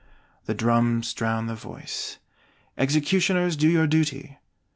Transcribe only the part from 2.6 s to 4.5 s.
"Executioners, do your duty!"